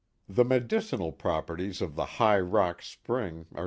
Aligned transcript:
The 0.27 0.43
medicinal 0.43 1.11
properties 1.11 1.79
of 1.79 1.93
the" 1.93 2.05
High 2.17 2.39
Rock" 2.39 2.81
spring 2.81 3.45
are 3.53 3.59